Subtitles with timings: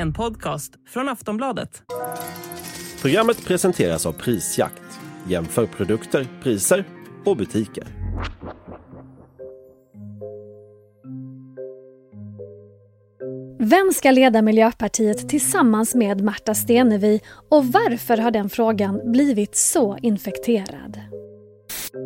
[0.00, 1.82] En podcast från Aftonbladet.
[3.02, 4.82] Programmet presenteras av Prisjakt.
[5.28, 6.84] Jämför produkter, priser
[7.24, 7.84] och butiker.
[13.58, 19.98] Vem ska leda Miljöpartiet tillsammans med Märta Stenevi och varför har den frågan blivit så
[20.02, 21.00] infekterad?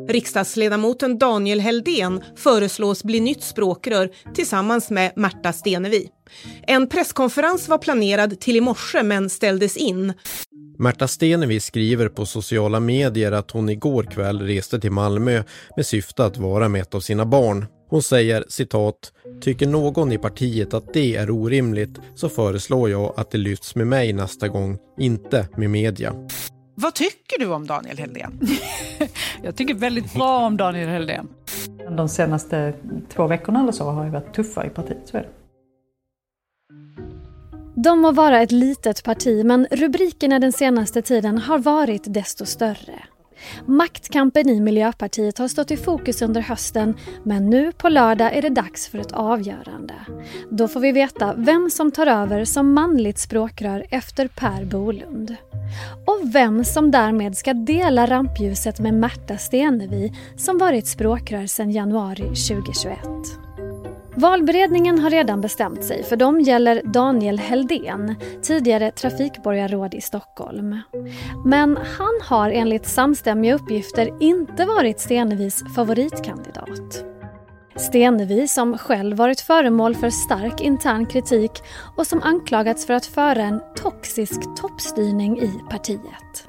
[0.09, 6.09] Riksdagsledamoten Daniel Heldén föreslås bli nytt språkrör tillsammans med Märta Stenevi.
[6.62, 10.12] En presskonferens var planerad till i morse men ställdes in.
[10.78, 15.42] Märta Stenevi skriver på sociala medier att hon igår kväll reste till Malmö
[15.77, 17.66] med syfte att vara med ett av sina barn.
[17.88, 23.30] Hon säger citat Tycker någon i partiet att det är orimligt så föreslår jag att
[23.30, 26.14] det lyfts med mig nästa gång, inte med media.
[26.75, 28.41] Vad tycker du om Daniel Heldén?
[29.43, 31.29] jag tycker väldigt bra om Daniel Heldén.
[31.97, 32.75] De senaste
[33.09, 35.29] två veckorna eller så har ju varit tuffa i partiet, så är det.
[37.75, 43.03] De må vara ett litet parti men rubrikerna den senaste tiden har varit desto större.
[43.67, 48.48] Maktkampen i Miljöpartiet har stått i fokus under hösten men nu på lördag är det
[48.48, 49.95] dags för ett avgörande.
[50.51, 55.37] Då får vi veta vem som tar över som manligt språkrör efter Per Bolund.
[56.07, 62.23] Och vem som därmed ska dela rampljuset med Märta Stenevi som varit språkrör sedan januari
[62.23, 62.98] 2021.
[64.16, 66.02] Valberedningen har redan bestämt sig.
[66.02, 70.78] För dem gäller Daniel Heldén, tidigare trafikborgarråd i Stockholm.
[71.44, 77.05] Men han har enligt samstämmiga uppgifter inte varit Stenevis favoritkandidat.
[77.77, 81.52] Stenevi, som själv varit föremål för stark intern kritik
[81.96, 86.46] och som anklagats för att föra en toxisk toppstyrning i partiet.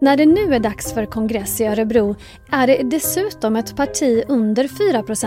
[0.00, 2.14] När det nu är dags för kongress i Örebro
[2.52, 4.68] är det dessutom ett parti under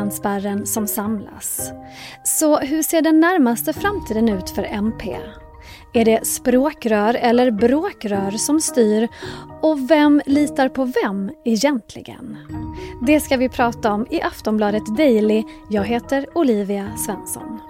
[0.01, 1.71] 4 spärren som samlas.
[2.23, 5.17] Så hur ser den närmaste framtiden ut för MP?
[5.93, 9.07] Är det språkrör eller bråkrör som styr?
[9.61, 12.37] Och vem litar på vem egentligen?
[13.07, 15.43] Det ska vi prata om i Aftonbladet Daily.
[15.69, 17.68] Jag heter Olivia Svensson.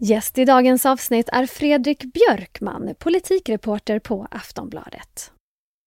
[0.00, 5.32] Gäst i dagens avsnitt är Fredrik Björkman, politikreporter på Aftonbladet.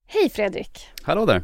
[0.07, 0.87] Hej Fredrik!
[1.01, 1.43] Hallå där!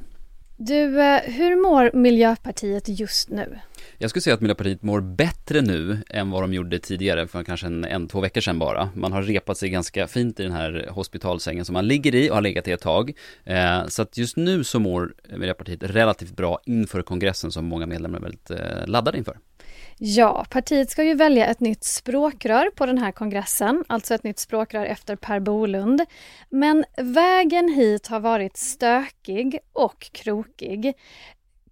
[0.57, 3.59] Du, eh, hur mår Miljöpartiet just nu?
[3.97, 7.67] Jag skulle säga att Miljöpartiet mår bättre nu än vad de gjorde tidigare, för kanske
[7.67, 8.89] en, en två veckor sedan bara.
[8.95, 12.35] Man har repat sig ganska fint i den här hospitalsängen som man ligger i och
[12.35, 13.13] har legat i ett tag.
[13.43, 18.17] Eh, så att just nu så mår Miljöpartiet relativt bra inför kongressen som många medlemmar
[18.17, 19.37] är väldigt eh, laddade inför.
[19.99, 24.39] Ja, partiet ska ju välja ett nytt språkrör på den här kongressen, alltså ett nytt
[24.39, 26.01] språkrör efter Per Bolund.
[26.49, 30.93] Men vägen hit har varit stökig och krokig.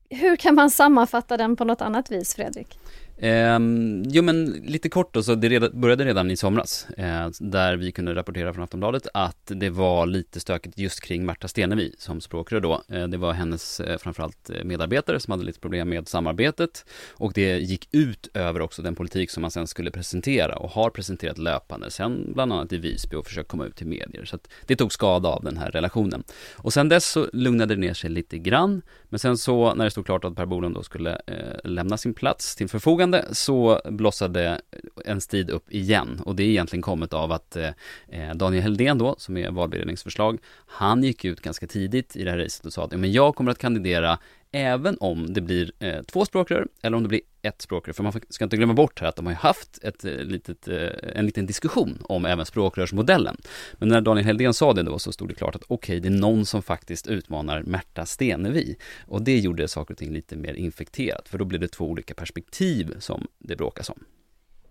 [0.09, 2.80] Hur kan man sammanfatta den på något annat vis, Fredrik?
[3.17, 3.59] Eh,
[4.03, 7.91] jo men lite kort då, så det reda, började redan i somras, eh, där vi
[7.91, 12.59] kunde rapportera från Aftonbladet att det var lite stökigt just kring Märta Stenevi som språkrör
[12.59, 12.83] då.
[12.89, 17.33] Eh, det var hennes eh, framförallt eh, medarbetare som hade lite problem med samarbetet och
[17.33, 21.37] det gick ut över också den politik som man sen skulle presentera och har presenterat
[21.37, 24.25] löpande sen bland annat i Visby och försökt komma ut till medier.
[24.25, 26.23] Så att det tog skada av den här relationen.
[26.55, 29.91] Och sen dess så lugnade det ner sig lite grann, men sen så när det
[29.91, 33.81] stod klart att Per Bolund då skulle eh, lämna sin plats till förfogande förfogande så
[33.85, 34.61] blossade
[35.05, 36.21] en strid upp igen.
[36.25, 37.69] Och det är egentligen kommit av att eh,
[38.09, 42.38] eh, Daniel Heldén då, som är valberedningsförslag, han gick ut ganska tidigt i det här
[42.38, 44.19] racet och sa att ja, men jag kommer att kandidera
[44.51, 47.94] även om det blir eh, två språkrör eller om det blir ett språkrör.
[47.94, 50.89] För man ska inte glömma bort här att de har haft ett, eh, litet, eh,
[51.16, 53.38] en liten diskussion om även språkrörsmodellen.
[53.73, 56.16] Men när Daniel Heldén sa det då så stod det klart att okej, okay, det
[56.16, 58.75] är någon som faktiskt utmanar Märta Stenevi.
[59.07, 62.13] Och det gjorde saker och ting lite mer infekterat, för då blev det två olika
[62.13, 64.03] perspektiv som det bråkas om.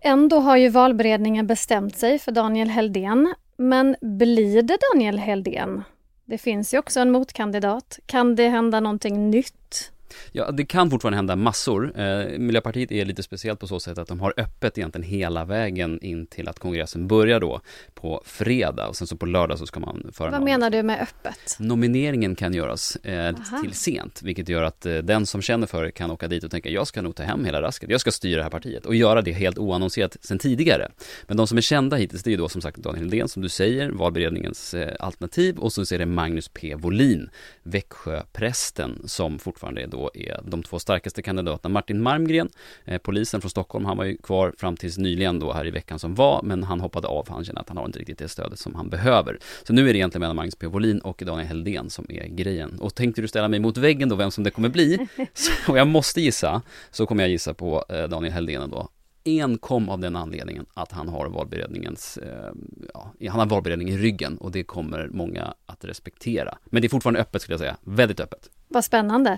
[0.01, 3.33] Ändå har ju valberedningen bestämt sig för Daniel Heldén.
[3.57, 5.83] Men blir det Daniel Heldén?
[6.25, 7.99] Det finns ju också en motkandidat.
[8.05, 9.91] Kan det hända någonting nytt?
[10.31, 11.99] Ja, det kan fortfarande hända massor.
[11.99, 15.99] Eh, Miljöpartiet är lite speciellt på så sätt att de har öppet egentligen hela vägen
[16.01, 17.61] in till att kongressen börjar då
[17.93, 21.01] på fredag och sen så på lördag så ska man föra Vad menar du med
[21.01, 21.57] öppet?
[21.59, 25.91] Nomineringen kan göras eh, till sent, vilket gör att eh, den som känner för det
[25.91, 28.37] kan åka dit och tänka jag ska nog ta hem hela rasket, jag ska styra
[28.37, 30.91] det här partiet och göra det helt oannonserat sen tidigare.
[31.27, 33.41] Men de som är kända hittills, det är ju då som sagt Daniel Hedén som
[33.41, 36.75] du säger, valberedningens eh, alternativ och så är det Magnus P.
[36.75, 37.29] Volin,
[37.63, 41.73] Växjöprästen, som fortfarande är då är de två starkaste kandidaterna.
[41.73, 42.49] Martin Marmgren,
[42.85, 45.99] eh, polisen från Stockholm, han var ju kvar fram tills nyligen då här i veckan
[45.99, 48.59] som var, men han hoppade av, han känner att han har inte riktigt det stödet
[48.59, 49.39] som han behöver.
[49.63, 50.67] Så nu är det egentligen mellan Magnus P.
[50.67, 52.79] Wolin och Daniel Heldén som är grejen.
[52.79, 55.77] Och tänkte du ställa mig mot väggen då, vem som det kommer bli, så, och
[55.77, 58.89] jag måste gissa, så kommer jag gissa på eh, Daniel Heldén då.
[59.25, 62.51] enkom av den anledningen att han har valberedningens, eh,
[62.93, 66.57] ja, han har valberedningen i ryggen och det kommer många att respektera.
[66.65, 68.49] Men det är fortfarande öppet skulle jag säga, väldigt öppet.
[68.67, 69.37] Vad spännande.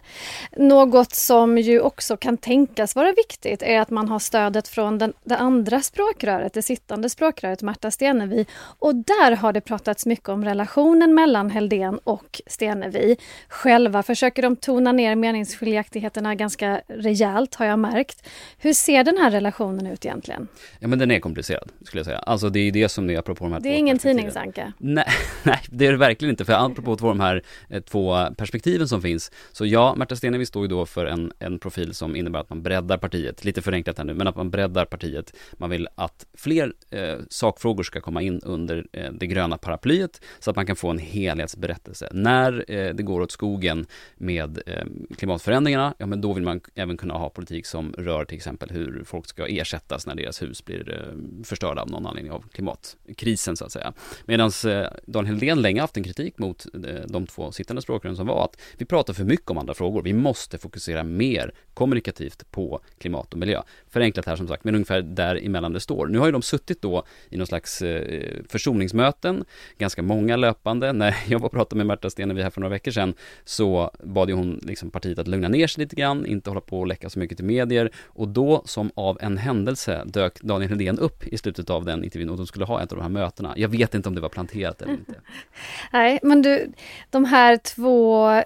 [0.58, 5.14] Något som ju också kan tänkas vara viktigt är att man har stödet från den,
[5.24, 8.46] det andra språkröret, det sittande språkröret Märta Stenevi.
[8.80, 13.18] Och där har det pratats mycket om relationen mellan Heldén och Stenevi.
[13.48, 18.28] Själva försöker de tona ner meningsskiljaktigheterna ganska rejält har jag märkt.
[18.58, 20.48] Hur ser den här relationen ut egentligen?
[20.80, 22.20] Ja men den är komplicerad skulle jag säga.
[22.20, 24.74] Alltså det är det som är apropå de här Det är ingen tidningsanka?
[24.78, 25.06] Nej,
[25.44, 26.46] nej, det är det verkligen inte.
[26.46, 29.17] För apropå de här eh, två perspektiven som finns
[29.52, 32.64] så ja, Märta Stenevi står ju då för en, en profil som innebär att man
[32.64, 35.34] breddar partiet, lite förenklat här nu, men att man breddar partiet.
[35.54, 40.50] Man vill att fler eh, sakfrågor ska komma in under eh, det gröna paraplyet så
[40.50, 42.10] att man kan få en helhetsberättelse.
[42.12, 43.86] När eh, det går åt skogen
[44.18, 44.86] med eh,
[45.18, 49.04] klimatförändringarna, ja men då vill man även kunna ha politik som rör till exempel hur
[49.06, 53.66] folk ska ersättas när deras hus blir eh, förstörda av någon anledning av klimatkrisen så
[53.66, 53.94] att säga.
[54.26, 58.28] Medan eh, Daniel Helldén länge haft en kritik mot eh, de två sittande språkrören som
[58.28, 60.02] var att vi pratar för mycket om andra frågor.
[60.02, 63.62] Vi måste fokusera mer kommunikativt på klimat och miljö.
[63.90, 66.08] Förenklat här som sagt, men ungefär däremellan det står.
[66.08, 69.46] Nu har ju de suttit då i någon slags eh, försoningsmöten,
[69.78, 70.94] ganska många löpande.
[70.94, 73.14] När jag var och pratade med Märta Stenevi här för några veckor sedan
[73.46, 76.80] så bad ju hon liksom partiet att lugna ner sig lite grann, inte hålla på
[76.80, 81.00] och läcka så mycket till medier och då som av en händelse dök Daniel Hedén
[81.00, 83.54] upp i slutet av den intervjun och de skulle ha ett av de här mötena.
[83.58, 85.16] Jag vet inte om det var planterat eller inte.
[85.94, 86.72] Nej, men du,
[87.10, 88.44] de här två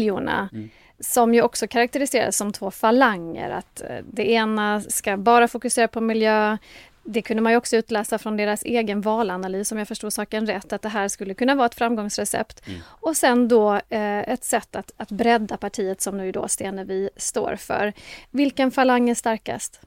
[0.00, 0.70] viljorna mm
[1.00, 3.50] som ju också karaktäriseras som två falanger.
[3.50, 6.56] Att eh, det ena ska bara fokusera på miljö.
[7.04, 10.72] Det kunde man ju också utläsa från deras egen valanalys, om jag förstår saken rätt,
[10.72, 12.66] att det här skulle kunna vara ett framgångsrecept.
[12.66, 12.80] Mm.
[12.86, 17.56] Och sen då eh, ett sätt att, att bredda partiet som nu då Stenevi står
[17.56, 17.92] för.
[18.30, 19.80] Vilken falang är starkast?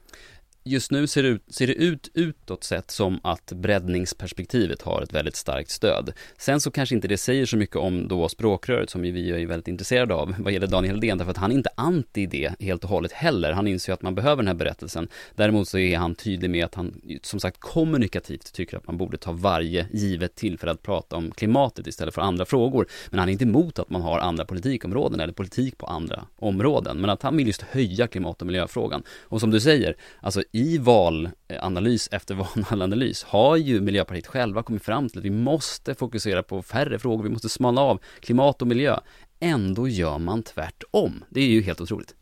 [0.64, 5.12] Just nu ser det, ut, ser det ut utåt sett som att breddningsperspektivet har ett
[5.12, 6.12] väldigt starkt stöd.
[6.38, 9.68] Sen så kanske inte det säger så mycket om då språkröret som vi är väldigt
[9.68, 12.90] intresserade av vad gäller Daniel Helldén därför att han är inte anti det helt och
[12.90, 13.52] hållet heller.
[13.52, 15.08] Han inser ju att man behöver den här berättelsen.
[15.34, 19.16] Däremot så är han tydlig med att han som sagt kommunikativt tycker att man borde
[19.16, 22.86] ta varje givet tillfälle att prata om klimatet istället för andra frågor.
[23.10, 27.00] Men han är inte emot att man har andra politikområden eller politik på andra områden.
[27.00, 29.02] Men att han vill just höja klimat och miljöfrågan.
[29.22, 32.34] Och som du säger, alltså i valanalys efter
[32.70, 37.24] valanalys har ju Miljöpartiet själva kommit fram till att vi måste fokusera på färre frågor,
[37.24, 38.98] vi måste smala av klimat och miljö.
[39.40, 41.24] Ändå gör man tvärtom.
[41.30, 42.14] Det är ju helt otroligt.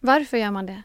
[0.00, 0.82] Varför gör man det?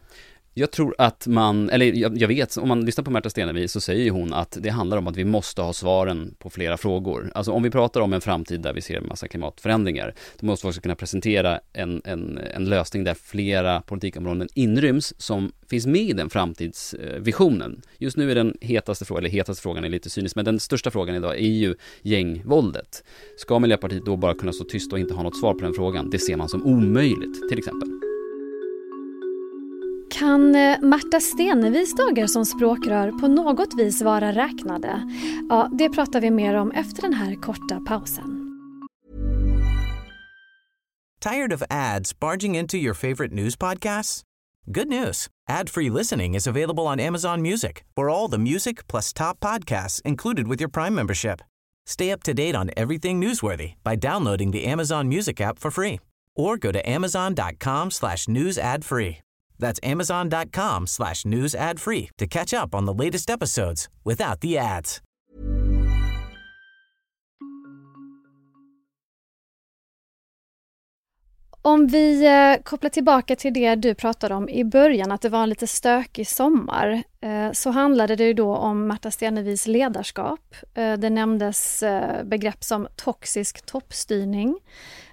[0.60, 3.82] Jag tror att man, eller jag, jag, vet, om man lyssnar på Märta Stenevi så
[3.82, 7.32] säger ju hon att det handlar om att vi måste ha svaren på flera frågor.
[7.36, 10.68] Alltså om vi pratar om en framtid där vi ser en massa klimatförändringar, då måste
[10.68, 16.02] vi också kunna presentera en, en, en lösning där flera politikområden inryms som finns med
[16.02, 17.82] i den framtidsvisionen.
[17.98, 20.92] Just nu är den hetaste frågan, eller hetaste frågan är lite cynisk, men den största
[20.92, 23.04] frågan idag är ju gängvåldet.
[23.38, 26.10] Ska Miljöpartiet då bara kunna stå tyst och inte ha något svar på den frågan?
[26.10, 28.09] Det ser man som omöjligt, till exempel.
[30.12, 35.10] Kan eh, Marta Stenevis dagar som språkrör på något vis vara räknade?
[35.50, 38.46] Ja, det pratar vi mer om efter den här korta pausen.
[41.22, 44.22] Tired of ads barging into your favorite news podcasts?
[44.66, 45.28] Good news.
[45.50, 50.48] Ad-free listening is available on Amazon Music for all the music plus top podcasts included
[50.48, 51.42] with your Prime membership.
[51.86, 56.00] Stay up to date on everything newsworthy by downloading the Amazon Music app for free
[56.36, 59.18] or go to amazon.com slash news ad free.
[59.60, 64.58] That's amazon.com slash news ad free to catch up on the latest episodes without the
[64.58, 65.02] ads.
[71.62, 75.44] Om vi eh, kopplar tillbaka till det du pratade om i början, att det var
[75.44, 80.56] en lite stökig sommar, eh, så handlade det ju då om Märta Stenevis ledarskap.
[80.74, 81.84] Eh, det nämndes
[82.24, 84.60] begrepp som toxisk toppstyrning.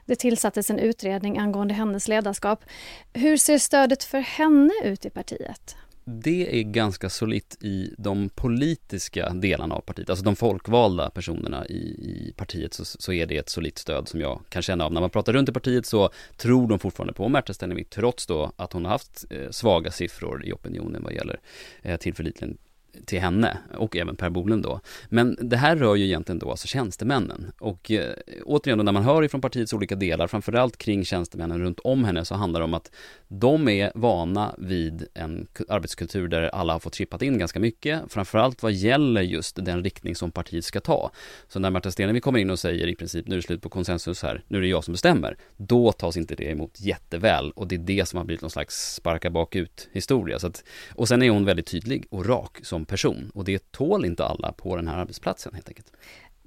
[0.06, 2.64] Det tillsattes en utredning angående hennes ledarskap.
[3.12, 5.76] Hur ser stödet för henne ut i partiet?
[6.08, 11.76] Det är ganska solitt i de politiska delarna av partiet, alltså de folkvalda personerna i,
[11.76, 14.92] i partiet så, så, är det ett solitt stöd som jag kan känna av.
[14.92, 18.52] När man pratar runt i partiet så tror de fortfarande på Märta Stenevi trots då
[18.56, 21.40] att hon har haft eh, svaga siffror i opinionen vad gäller
[21.82, 22.58] eh, tillförlitligheten
[23.04, 24.80] till henne och även Per Bolund då.
[25.08, 29.02] Men det här rör ju egentligen då alltså tjänstemännen och eh, återigen då när man
[29.02, 32.74] hör ifrån partiets olika delar, framförallt kring tjänstemännen runt om henne så handlar det om
[32.74, 32.90] att
[33.28, 38.62] de är vana vid en arbetskultur där alla har fått chippat in ganska mycket, framförallt
[38.62, 41.10] vad gäller just den riktning som partiet ska ta.
[41.48, 43.68] Så när Märta Stenevi kommer in och säger i princip nu är det slut på
[43.68, 47.68] konsensus här, nu är det jag som bestämmer, då tas inte det emot jätteväl och
[47.68, 50.38] det är det som har blivit någon slags sparka bakut historia.
[50.38, 54.04] Så att, och sen är hon väldigt tydlig och rak som person och det tål
[54.04, 55.92] inte alla på den här arbetsplatsen helt enkelt.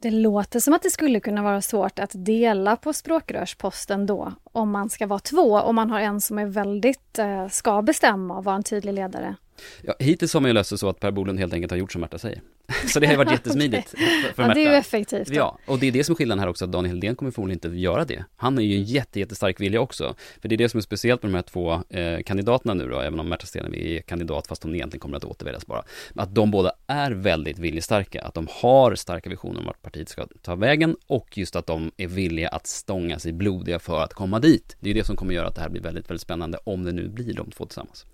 [0.01, 4.71] Det låter som att det skulle kunna vara svårt att dela på språkrörsposten då, om
[4.71, 8.43] man ska vara två, om man har en som är väldigt, eh, ska bestämma och
[8.43, 9.35] vara en tydlig ledare.
[9.81, 11.91] Ja, hittills har man ju löst det så att Per Bolund helt enkelt har gjort
[11.91, 12.41] som Märta säger.
[12.87, 15.29] Så det har varit jättesmidigt för, för ja, det är ju effektivt.
[15.29, 17.57] Ja, och det är det som är skillnaden här också, att Daniel Helldén kommer förmodligen
[17.65, 18.25] inte göra det.
[18.35, 20.15] Han är ju en jätte, jättestark vilja också.
[20.41, 22.99] För det är det som är speciellt med de här två eh, kandidaterna nu då,
[22.99, 25.83] även om Märta Stenevi är kandidat fast hon egentligen kommer att återväljas bara.
[26.15, 30.27] Att de båda är väldigt viljestarka, att de har starka visioner om vart partiet ska
[30.41, 34.39] ta vägen och just att de är villiga att stånga sig blodiga för att komma
[34.39, 34.77] dit.
[34.79, 36.91] Det är det som kommer göra att det här blir väldigt, väldigt spännande om det
[36.91, 38.05] nu blir de två tillsammans.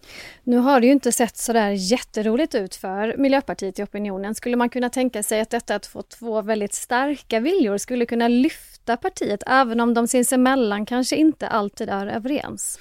[0.43, 4.35] Nu har det ju inte sett sådär jätteroligt ut för Miljöpartiet i opinionen.
[4.45, 8.27] Skulle man kunna tänka sig att detta att få två väldigt starka viljor skulle kunna
[8.27, 12.79] lyfta partiet, även om de sinsemellan kanske inte alltid är överens?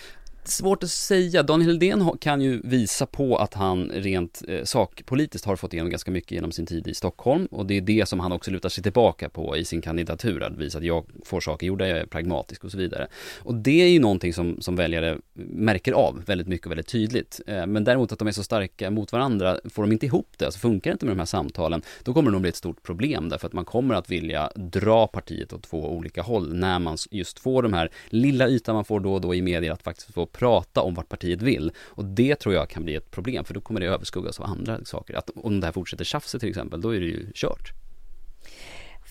[0.48, 1.42] Svårt att säga.
[1.42, 6.10] Daniel Heldén kan ju visa på att han rent eh, sakpolitiskt har fått igenom ganska
[6.10, 8.82] mycket genom sin tid i Stockholm och det är det som han också lutar sig
[8.82, 12.64] tillbaka på i sin kandidatur, att visa att jag får saker gjorda, jag är pragmatisk
[12.64, 13.06] och så vidare.
[13.38, 17.40] Och det är ju någonting som, som väljare märker av väldigt mycket och väldigt tydligt.
[17.46, 20.44] Eh, men däremot att de är så starka mot varandra, får de inte ihop det,
[20.44, 22.82] alltså funkar det inte med de här samtalen, då kommer det nog bli ett stort
[22.82, 26.96] problem därför att man kommer att vilja dra partiet åt två olika håll när man
[27.10, 30.14] just får de här lilla ytan man får då och då i medier att faktiskt
[30.14, 31.72] få prata om vart partiet vill.
[31.78, 34.84] Och det tror jag kan bli ett problem, för då kommer det överskuggas av andra
[34.84, 35.14] saker.
[35.14, 37.72] Att om det här fortsätter tjafset till exempel, då är det ju kört.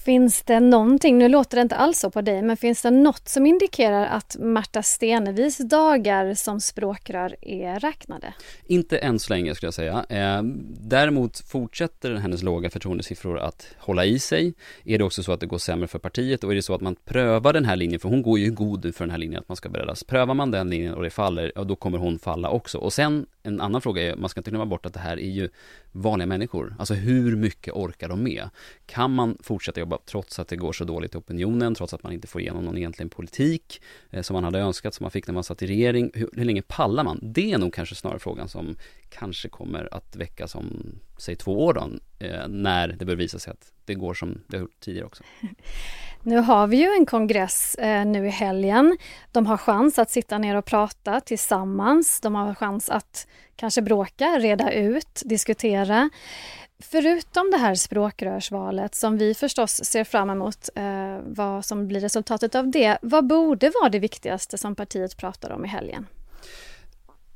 [0.06, 3.30] Finns det någonting, nu låter det inte alls så på dig, men finns det något
[3.30, 8.34] som indikerar att Märta Stenevis dagar som språkrör är räknade?
[8.66, 10.06] Inte än så länge skulle jag säga.
[10.10, 10.44] Eh,
[10.82, 14.54] däremot fortsätter hennes låga förtroendesiffror att hålla i sig.
[14.86, 16.82] Är det också så att det går sämre för partiet och är det så att
[16.82, 19.50] man prövar den här linjen, för hon går ju god för den här linjen att
[19.50, 20.04] man ska breddas.
[20.04, 22.78] Prövar man den linjen och det faller, ja då kommer hon falla också.
[22.78, 25.30] Och sen en annan fråga är, man ska inte glömma bort att det här är
[25.30, 25.50] ju
[25.92, 26.76] vanliga människor.
[26.80, 28.50] Alltså hur mycket orkar de med?
[28.86, 32.14] Kan man fortsätta jobba trots att det går så dåligt i opinionen, trots att man
[32.14, 35.34] inte får igenom någon egentlig politik eh, som man hade önskat, som man fick när
[35.34, 36.12] man satt i regering.
[36.14, 37.20] Hur, hur länge pallar man?
[37.22, 38.76] Det är nog kanske snarare frågan som
[39.10, 41.90] kanske kommer att väckas om, säg två år då,
[42.26, 45.24] eh, när det bör visa sig att det går som det har gjort tidigare också.
[46.26, 48.98] Nu har vi ju en kongress eh, nu i helgen.
[49.32, 52.20] De har chans att sitta ner och prata tillsammans.
[52.22, 56.10] De har chans att kanske bråka, reda ut, diskutera.
[56.80, 62.56] Förutom det här språkrörsvalet som vi förstås ser fram emot eh, vad som blir resultatet
[62.56, 66.08] av det, vad borde vara det viktigaste som partiet pratar om i helgen?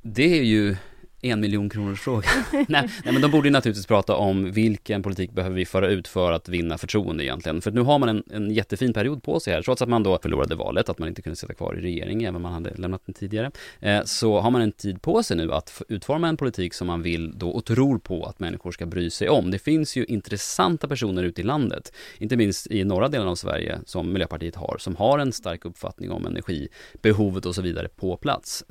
[0.01, 0.75] Det är ju
[1.21, 2.27] en miljon kronors fråga.
[2.51, 6.07] nej, nej, men de borde ju naturligtvis prata om vilken politik behöver vi föra ut
[6.07, 7.61] för att vinna förtroende egentligen.
[7.61, 10.19] För nu har man en, en jättefin period på sig här, trots att man då
[10.21, 13.01] förlorade valet, att man inte kunde sitta kvar i regering, även om man hade lämnat
[13.05, 13.51] den tidigare.
[13.79, 17.01] Eh, så har man en tid på sig nu att utforma en politik som man
[17.01, 19.51] vill då och tror på att människor ska bry sig om.
[19.51, 23.79] Det finns ju intressanta personer ute i landet, inte minst i norra delen av Sverige,
[23.85, 28.63] som Miljöpartiet har, som har en stark uppfattning om energibehovet och så vidare på plats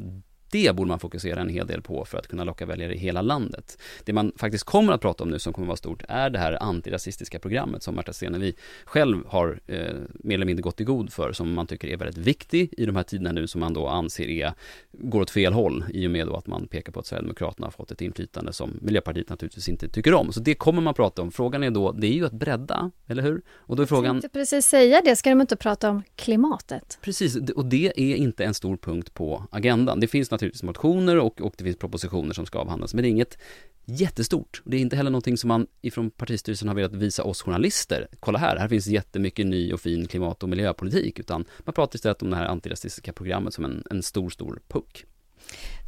[0.50, 3.22] det borde man fokusera en hel del på för att kunna locka väljare i hela
[3.22, 3.78] landet.
[4.04, 6.38] Det man faktiskt kommer att prata om nu som kommer att vara stort är det
[6.38, 9.78] här antirasistiska programmet som Märta Stenevi själv har eh,
[10.14, 12.96] mer eller mindre gått i god för, som man tycker är väldigt viktig i de
[12.96, 14.52] här tiderna nu som man då anser är,
[14.92, 17.72] går åt fel håll i och med då att man pekar på att Sverigedemokraterna har
[17.72, 20.32] fått ett inflytande som Miljöpartiet naturligtvis inte tycker om.
[20.32, 21.30] Så det kommer man prata om.
[21.30, 23.42] Frågan är då, det är ju att bredda, eller hur?
[23.48, 24.04] Och då är frågan...
[24.04, 26.98] Jag tänkte precis säga det, ska de inte prata om klimatet?
[27.02, 30.00] Precis, och det är inte en stor punkt på agendan.
[30.00, 33.10] Det finns naturligtvis motioner och, och det finns propositioner som ska avhandlas, men det är
[33.10, 33.38] inget
[33.84, 34.62] jättestort.
[34.64, 38.08] Det är inte heller någonting som man ifrån partistyrelsen har velat visa oss journalister.
[38.20, 42.22] Kolla här, här finns jättemycket ny och fin klimat och miljöpolitik, utan man pratar istället
[42.22, 45.04] om det här antirasistiska programmet som en, en stor, stor puck.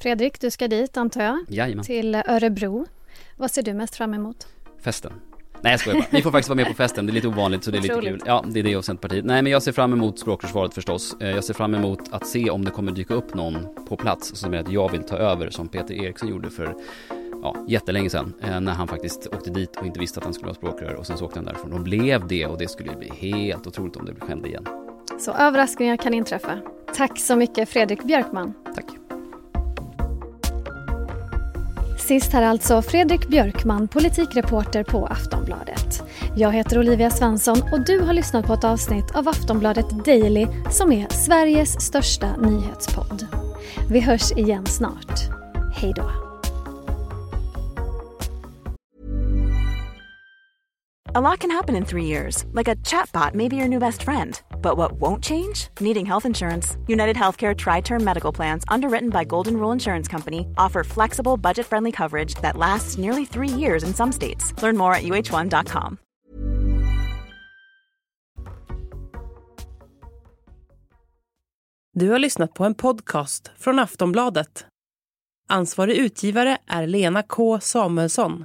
[0.02, 1.38] Fredrik, du ska dit antar jag?
[1.49, 1.85] Jajamän.
[1.85, 2.87] Till Örebro.
[3.37, 4.47] Vad ser du mest fram emot?
[4.81, 5.12] Festen.
[5.60, 6.06] Nej jag skojar bara.
[6.10, 8.00] Ni får faktiskt vara med på festen, det är lite ovanligt så det är lite
[8.00, 8.22] kul.
[8.26, 9.24] Ja, det är det och Centerpartiet.
[9.24, 11.16] Nej men jag ser fram emot språkrörsvalet förstås.
[11.20, 14.34] Eh, jag ser fram emot att se om det kommer dyka upp någon på plats
[14.34, 16.74] som är att jag vill ta över som Peter Eriksson gjorde för
[17.42, 20.46] ja, jättelänge sedan eh, när han faktiskt åkte dit och inte visste att han skulle
[20.46, 23.12] vara språkrör och sen så åkte han därifrån och blev det och det skulle bli
[23.14, 24.66] helt otroligt om det skedde igen.
[25.20, 26.58] Så överraskningar kan inträffa.
[26.94, 28.54] Tack så mycket Fredrik Björkman.
[28.74, 28.98] Tack.
[32.08, 36.02] Sist här alltså Fredrik Björkman, politikreporter på Aftonbladet.
[36.36, 40.92] Jag heter Olivia Svensson och du har lyssnat på ett avsnitt av Aftonbladet Daily som
[40.92, 43.26] är Sveriges största nyhetspodd.
[43.90, 45.20] Vi hörs igen snart.
[45.74, 46.10] Hej då.
[51.14, 54.02] A lot can happen in three years, like a chatbot may be your new best
[54.02, 54.34] friend.
[54.62, 55.68] But what won't change?
[55.80, 56.76] Needing health insurance.
[56.86, 61.66] United Healthcare Tri Term Medical Plans, underwritten by Golden Rule Insurance Company, offer flexible, budget
[61.66, 64.54] friendly coverage that lasts nearly three years in some states.
[64.62, 65.98] Learn more at uh1.com.
[71.98, 74.66] Du har lyssnat på en podcast från Aftonbladet.
[75.48, 78.44] Ansvarig utgivare är Lena K Samuelsson.